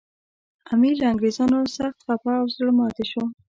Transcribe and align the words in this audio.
امیر 0.73 0.93
له 0.99 1.05
انګریزانو 1.11 1.59
سخت 1.77 1.97
خپه 2.05 2.31
او 2.39 2.45
زړه 2.55 2.71
ماتي 2.77 3.05
شو. 3.11 3.23